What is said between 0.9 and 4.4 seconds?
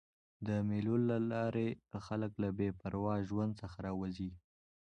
له لاري خلک له بې پروا ژوند څخه راوځي.